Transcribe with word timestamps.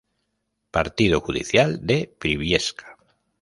Partido 0.71 1.19
judicial 1.21 1.85
de 1.85 2.11
Briviesca. 2.19 2.97